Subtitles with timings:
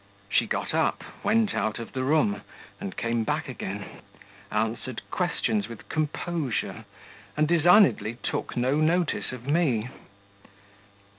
[0.31, 2.41] She got up, went out of the room,
[2.79, 3.85] and came back again,
[4.51, 6.85] answered questions with composure,
[7.37, 9.89] and designedly took no notice of me.